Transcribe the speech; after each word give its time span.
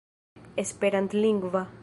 esperantlingva 0.63 1.67